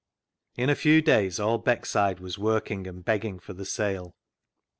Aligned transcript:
In 0.57 0.71
a 0.71 0.75
few 0.75 1.03
days 1.03 1.39
all 1.39 1.59
Beckside 1.61 2.19
was 2.19 2.39
working 2.39 2.87
and 2.87 3.05
begging 3.05 3.37
for 3.37 3.53
the 3.53 3.65
sale. 3.65 4.15